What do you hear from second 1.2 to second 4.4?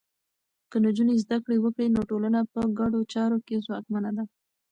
زده کړه وکړي، نو ټولنه په ګډو چارو کې ځواکمنه ده.